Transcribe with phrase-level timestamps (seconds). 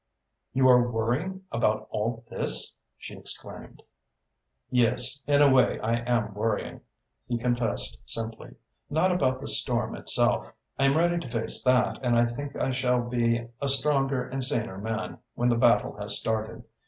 [0.51, 3.83] "You are worrying about all this!" she exclaimed.
[4.71, 6.81] "Yes, in a way I am worrying,"
[7.27, 8.55] he confessed simply.
[8.89, 10.51] "Not about the storm itself.
[10.79, 14.39] I am ready to face that and I think I shall be a stronger and
[14.39, 16.63] a saner man when the battle has started.